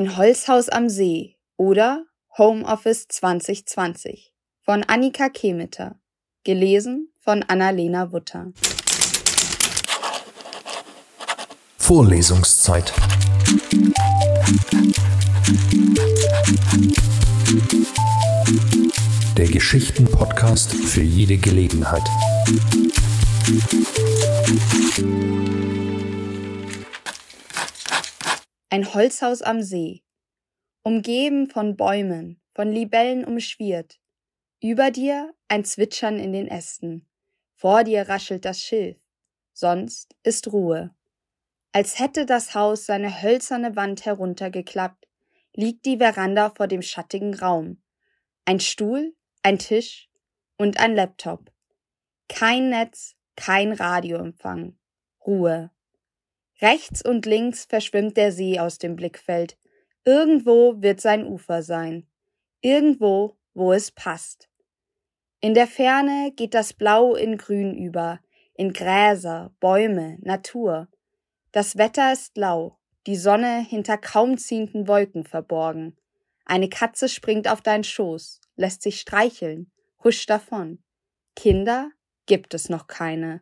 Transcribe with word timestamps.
Ein 0.00 0.16
Holzhaus 0.16 0.70
am 0.70 0.88
See 0.88 1.36
oder 1.58 2.06
Homeoffice 2.38 3.06
2020 3.08 4.32
von 4.62 4.82
Annika 4.82 5.28
Kemeter. 5.28 6.00
Gelesen 6.42 7.12
von 7.18 7.42
Annalena 7.42 8.10
Wutter. 8.10 8.50
Vorlesungszeit. 11.76 12.94
Der 19.36 19.48
Geschichten-Podcast 19.48 20.72
für 20.72 21.02
jede 21.02 21.36
Gelegenheit. 21.36 22.08
Ein 28.72 28.94
Holzhaus 28.94 29.42
am 29.42 29.62
See. 29.62 30.04
Umgeben 30.82 31.50
von 31.50 31.76
Bäumen, 31.76 32.40
von 32.54 32.70
Libellen 32.70 33.24
umschwirrt. 33.24 33.98
Über 34.62 34.92
dir 34.92 35.34
ein 35.48 35.64
Zwitschern 35.64 36.20
in 36.20 36.32
den 36.32 36.46
Ästen. 36.46 37.04
Vor 37.56 37.82
dir 37.82 38.08
raschelt 38.08 38.44
das 38.44 38.60
Schilf. 38.60 38.96
Sonst 39.52 40.14
ist 40.22 40.52
Ruhe. 40.52 40.94
Als 41.72 41.98
hätte 41.98 42.26
das 42.26 42.54
Haus 42.54 42.86
seine 42.86 43.22
hölzerne 43.22 43.74
Wand 43.74 44.04
heruntergeklappt, 44.04 45.08
liegt 45.56 45.84
die 45.84 45.96
Veranda 45.96 46.50
vor 46.50 46.68
dem 46.68 46.82
schattigen 46.82 47.34
Raum. 47.34 47.82
Ein 48.44 48.60
Stuhl, 48.60 49.16
ein 49.42 49.58
Tisch 49.58 50.08
und 50.58 50.78
ein 50.78 50.94
Laptop. 50.94 51.50
Kein 52.28 52.70
Netz, 52.70 53.16
kein 53.34 53.72
Radioempfang. 53.72 54.78
Ruhe. 55.26 55.72
Rechts 56.60 57.02
und 57.02 57.24
links 57.26 57.64
verschwimmt 57.64 58.16
der 58.16 58.32
See 58.32 58.58
aus 58.58 58.78
dem 58.78 58.96
Blickfeld. 58.96 59.56
Irgendwo 60.04 60.80
wird 60.82 61.00
sein 61.00 61.26
Ufer 61.26 61.62
sein. 61.62 62.06
Irgendwo, 62.60 63.38
wo 63.54 63.72
es 63.72 63.90
passt. 63.90 64.48
In 65.40 65.54
der 65.54 65.66
Ferne 65.66 66.32
geht 66.36 66.52
das 66.52 66.74
Blau 66.74 67.14
in 67.14 67.38
Grün 67.38 67.74
über, 67.74 68.20
in 68.54 68.74
Gräser, 68.74 69.54
Bäume, 69.58 70.18
Natur. 70.20 70.88
Das 71.50 71.78
Wetter 71.78 72.12
ist 72.12 72.36
lau, 72.36 72.78
die 73.06 73.16
Sonne 73.16 73.64
hinter 73.66 73.96
kaum 73.96 74.36
ziehenden 74.36 74.86
Wolken 74.86 75.24
verborgen. 75.24 75.96
Eine 76.44 76.68
Katze 76.68 77.08
springt 77.08 77.48
auf 77.48 77.62
deinen 77.62 77.84
Schoß, 77.84 78.40
lässt 78.56 78.82
sich 78.82 79.00
streicheln, 79.00 79.70
huscht 80.04 80.28
davon. 80.28 80.82
Kinder 81.36 81.90
gibt 82.26 82.52
es 82.52 82.68
noch 82.68 82.86
keine. 82.86 83.40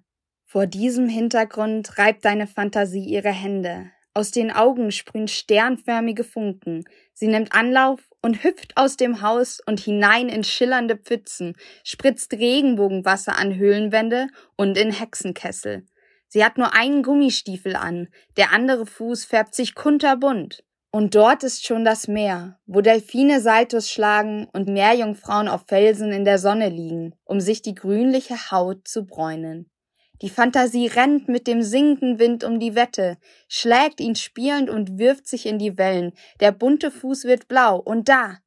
Vor 0.50 0.66
diesem 0.66 1.10
Hintergrund 1.10 1.98
reibt 1.98 2.24
deine 2.24 2.46
Fantasie 2.46 3.04
ihre 3.04 3.28
Hände. 3.28 3.90
Aus 4.14 4.30
den 4.30 4.50
Augen 4.50 4.92
sprühen 4.92 5.28
sternförmige 5.28 6.24
Funken. 6.24 6.84
Sie 7.12 7.26
nimmt 7.26 7.52
Anlauf 7.52 8.00
und 8.22 8.42
hüpft 8.44 8.74
aus 8.78 8.96
dem 8.96 9.20
Haus 9.20 9.60
und 9.66 9.78
hinein 9.78 10.30
in 10.30 10.44
schillernde 10.44 10.96
Pfützen, 10.96 11.54
spritzt 11.84 12.32
Regenbogenwasser 12.32 13.38
an 13.38 13.56
Höhlenwände 13.56 14.28
und 14.56 14.78
in 14.78 14.90
Hexenkessel. 14.90 15.84
Sie 16.28 16.42
hat 16.42 16.56
nur 16.56 16.72
einen 16.72 17.02
Gummistiefel 17.02 17.76
an, 17.76 18.08
der 18.38 18.50
andere 18.50 18.86
Fuß 18.86 19.26
färbt 19.26 19.54
sich 19.54 19.74
kunterbunt. 19.74 20.64
Und 20.90 21.14
dort 21.14 21.44
ist 21.44 21.66
schon 21.66 21.84
das 21.84 22.08
Meer, 22.08 22.58
wo 22.64 22.80
Delfine 22.80 23.42
Saltus 23.42 23.90
schlagen 23.90 24.48
und 24.54 24.66
Meerjungfrauen 24.66 25.46
auf 25.46 25.66
Felsen 25.68 26.10
in 26.10 26.24
der 26.24 26.38
Sonne 26.38 26.70
liegen, 26.70 27.14
um 27.24 27.38
sich 27.38 27.60
die 27.60 27.74
grünliche 27.74 28.50
Haut 28.50 28.88
zu 28.88 29.04
bräunen. 29.04 29.70
Die 30.20 30.30
Fantasie 30.30 30.88
rennt 30.88 31.28
mit 31.28 31.46
dem 31.46 31.62
singenden 31.62 32.18
Wind 32.18 32.42
um 32.42 32.58
die 32.58 32.74
Wette, 32.74 33.18
schlägt 33.48 34.00
ihn 34.00 34.16
spielend 34.16 34.68
und 34.68 34.98
wirft 34.98 35.28
sich 35.28 35.46
in 35.46 35.58
die 35.58 35.78
Wellen. 35.78 36.12
Der 36.40 36.50
bunte 36.50 36.90
Fuß 36.90 37.24
wird 37.24 37.46
blau. 37.46 37.78
Und 37.78 38.08
da! 38.08 38.38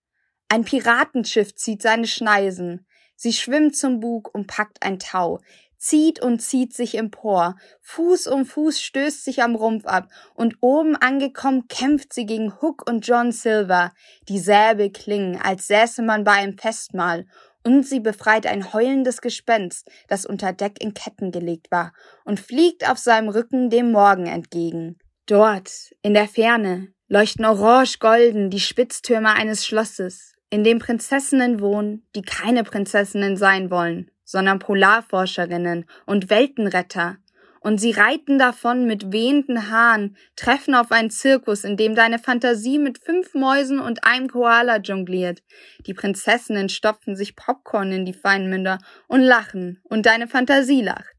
Ein 0.50 0.66
Piratenschiff 0.66 1.56
zieht 1.56 1.82
seine 1.82 2.08
Schneisen. 2.08 2.86
Sie 3.16 3.32
schwimmt 3.32 3.78
zum 3.78 4.02
Bug 4.02 4.34
und 4.34 4.48
packt 4.48 4.84
ein 4.84 5.00
Tau, 5.00 5.40
zieht 5.78 6.22
und 6.22 6.42
zieht 6.42 6.74
sich 6.74 6.96
empor. 6.98 7.56
Fuß 7.80 8.28
um 8.28 8.46
Fuß 8.46 8.82
stößt 8.82 9.24
sich 9.24 9.42
am 9.42 9.56
Rumpf 9.56 9.86
ab. 9.86 10.10
Und 10.34 10.58
oben 10.60 10.98
angekommen 10.98 11.70
kämpft 11.70 12.14
sie 12.14 12.26
gegen 12.26 12.62
Hook 12.62 12.88
und 12.90 13.08
John 13.08 13.32
Silver. 13.32 13.94
Die 14.28 14.40
Säbel 14.40 14.92
klingen, 14.92 15.40
als 15.42 15.68
säße 15.68 16.02
man 16.02 16.26
bei 16.26 16.34
einem 16.34 16.58
Festmahl 16.58 17.26
und 17.64 17.86
sie 17.86 18.00
befreit 18.00 18.46
ein 18.46 18.74
heulendes 18.74 19.22
Gespenst, 19.22 19.90
das 20.08 20.26
unter 20.26 20.54
Deck 20.54 20.82
in 20.82 20.94
Ketten 20.94 21.32
gelegt 21.32 21.72
war, 21.72 21.94
und 22.26 22.40
fliegt 22.40 22.90
auf 22.90 22.98
seinem 22.98 23.30
Rücken 23.30 23.70
dem 23.70 23.92
Morgen 23.92 24.28
entgegen. 24.28 24.98
Dort, 25.26 25.92
in 26.02 26.14
der 26.14 26.28
Ferne, 26.28 26.94
leuchten 27.08 27.46
orange-golden 27.46 28.50
die 28.50 28.60
Spitztürme 28.60 29.34
eines 29.34 29.66
Schlosses, 29.66 30.34
in 30.50 30.64
dem 30.64 30.80
Prinzessinnen 30.80 31.62
wohnen, 31.62 32.06
die 32.16 32.22
keine 32.22 32.64
Prinzessinnen 32.64 33.38
sein 33.38 33.72
wollen, 33.72 34.12
sondern 34.24 34.60
Polarforscherinnen 34.60 35.86
und 36.06 36.30
Weltenretter, 36.30 37.18
und 37.62 37.80
sie 37.80 37.92
reiten 37.92 38.40
davon 38.40 38.86
mit 38.86 39.14
wehenden 39.14 39.70
Haaren, 39.70 40.18
treffen 40.36 40.74
auf 40.74 40.92
einen 40.92 41.12
Zirkus, 41.12 41.64
in 41.64 41.78
dem 41.78 41.96
deine 41.96 42.18
Fantasie 42.18 42.80
mit 42.80 42.98
fünf 42.98 43.36
Mäusen 43.36 43.80
und 43.80 44.04
einem 44.04 44.28
Koala 44.28 44.78
jongliert. 44.78 45.44
Die 45.86 45.94
Prinzessinnen 45.94 46.70
stopfen 46.70 47.16
sich 47.16 47.36
Popcorn 47.36 47.92
in 47.92 48.06
die 48.06 48.14
Feinmünder 48.14 48.80
und 49.08 49.22
lachen, 49.22 49.80
und 49.84 50.08
deine 50.08 50.28
Fantasie 50.28 50.82
lacht. 50.82 51.16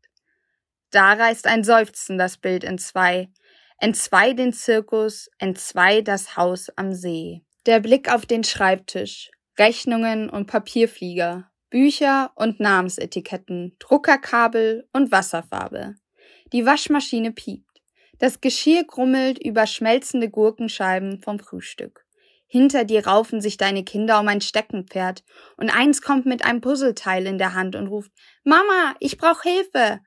Da 0.90 1.12
reißt 1.12 1.46
ein 1.46 1.62
Seufzen 1.62 2.18
das 2.18 2.36
Bild 2.36 2.64
in 2.64 2.76
zwei, 2.76 3.30
entzwei 3.78 4.32
den 4.32 4.52
Zirkus, 4.52 5.30
entzwei 5.38 6.02
das 6.02 6.36
Haus 6.36 6.70
am 6.76 6.92
See. 6.92 7.44
Der 7.66 7.78
Blick 7.78 8.12
auf 8.12 8.26
den 8.26 8.42
Schreibtisch, 8.42 9.30
Rechnungen 9.58 10.28
und 10.28 10.46
Papierflieger, 10.48 11.48
Bücher 11.70 12.32
und 12.34 12.58
Namensetiketten, 12.58 13.76
Druckerkabel 13.78 14.88
und 14.92 15.12
Wasserfarbe. 15.12 15.94
Die 16.52 16.66
Waschmaschine 16.66 17.32
piept. 17.32 17.80
Das 18.18 18.40
Geschirr 18.40 18.84
grummelt 18.84 19.38
über 19.38 19.66
schmelzende 19.66 20.28
Gurkenscheiben 20.28 21.18
vom 21.18 21.38
Frühstück. 21.38 22.04
Hinter 22.46 22.84
dir 22.84 23.06
raufen 23.06 23.40
sich 23.40 23.56
deine 23.56 23.82
Kinder 23.82 24.20
um 24.20 24.28
ein 24.28 24.42
Steckenpferd 24.42 25.24
und 25.56 25.70
eins 25.70 26.02
kommt 26.02 26.26
mit 26.26 26.44
einem 26.44 26.60
Puzzleteil 26.60 27.26
in 27.26 27.38
der 27.38 27.54
Hand 27.54 27.74
und 27.74 27.86
ruft 27.86 28.12
Mama, 28.44 28.94
ich 29.00 29.16
brauch 29.16 29.42
Hilfe. 29.42 30.00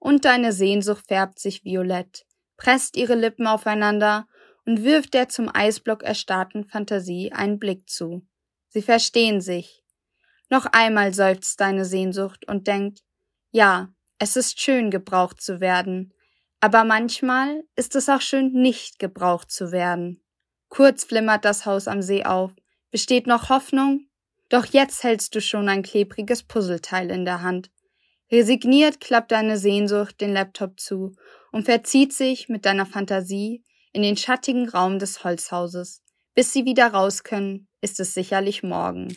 Und 0.00 0.24
deine 0.24 0.52
Sehnsucht 0.52 1.06
färbt 1.06 1.38
sich 1.38 1.64
violett, 1.64 2.26
presst 2.56 2.96
ihre 2.96 3.14
Lippen 3.14 3.46
aufeinander 3.46 4.26
und 4.66 4.82
wirft 4.82 5.14
der 5.14 5.28
zum 5.28 5.48
Eisblock 5.54 6.02
erstarrten 6.02 6.64
Fantasie 6.64 7.32
einen 7.32 7.60
Blick 7.60 7.88
zu. 7.88 8.26
Sie 8.68 8.82
verstehen 8.82 9.40
sich. 9.40 9.84
Noch 10.50 10.66
einmal 10.66 11.14
seufzt 11.14 11.60
deine 11.60 11.84
Sehnsucht 11.84 12.46
und 12.48 12.66
denkt, 12.66 13.00
ja, 13.52 13.93
es 14.18 14.36
ist 14.36 14.60
schön, 14.60 14.90
gebraucht 14.90 15.40
zu 15.40 15.60
werden, 15.60 16.12
aber 16.60 16.84
manchmal 16.84 17.64
ist 17.76 17.94
es 17.94 18.08
auch 18.08 18.20
schön, 18.20 18.52
nicht 18.52 18.98
gebraucht 18.98 19.50
zu 19.50 19.70
werden. 19.70 20.22
Kurz 20.68 21.04
flimmert 21.04 21.44
das 21.44 21.66
Haus 21.66 21.88
am 21.88 22.00
See 22.00 22.24
auf. 22.24 22.52
Besteht 22.90 23.26
noch 23.26 23.48
Hoffnung? 23.48 24.06
Doch 24.48 24.66
jetzt 24.66 25.04
hältst 25.04 25.34
du 25.34 25.40
schon 25.40 25.68
ein 25.68 25.82
klebriges 25.82 26.42
Puzzleteil 26.42 27.10
in 27.10 27.24
der 27.24 27.42
Hand. 27.42 27.70
Resigniert 28.30 29.00
klappt 29.00 29.32
deine 29.32 29.58
Sehnsucht 29.58 30.20
den 30.20 30.32
Laptop 30.32 30.80
zu 30.80 31.14
und 31.52 31.64
verzieht 31.64 32.12
sich 32.12 32.48
mit 32.48 32.64
deiner 32.64 32.86
Fantasie 32.86 33.62
in 33.92 34.02
den 34.02 34.16
schattigen 34.16 34.68
Raum 34.68 34.98
des 34.98 35.22
Holzhauses. 35.22 36.02
Bis 36.34 36.52
sie 36.52 36.64
wieder 36.64 36.88
raus 36.88 37.22
können, 37.22 37.68
ist 37.80 38.00
es 38.00 38.14
sicherlich 38.14 38.62
morgen. 38.62 39.16